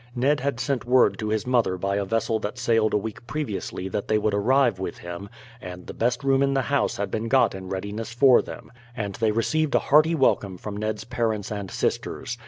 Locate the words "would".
4.17-4.33